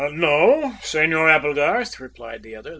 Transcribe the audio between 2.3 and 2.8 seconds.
the other.